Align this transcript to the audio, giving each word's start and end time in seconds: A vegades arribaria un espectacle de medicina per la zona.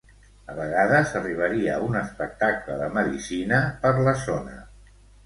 A 0.51 0.53
vegades 0.59 1.11
arribaria 1.19 1.75
un 1.87 1.97
espectacle 1.99 2.79
de 2.79 2.87
medicina 2.97 3.61
per 3.85 3.93
la 4.09 4.15
zona. 4.23 4.57